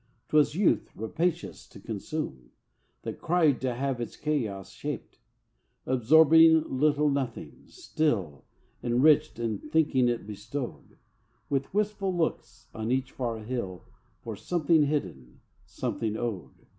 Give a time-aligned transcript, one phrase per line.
[0.29, 2.49] 'Twas Youth, rapacious to consume,
[3.03, 5.19] That cried to have its chaos shaped:
[5.85, 8.43] Absorbing, little noting, still
[8.81, 10.97] Enriched, and thinking it bestowed;
[11.51, 13.85] With wistful looks on each far hill
[14.23, 16.65] For something hidden, something owed.